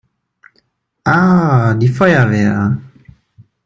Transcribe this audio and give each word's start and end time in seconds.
Ah, 1.05 1.75
die 1.75 1.87
Feuerwehr! 1.87 2.75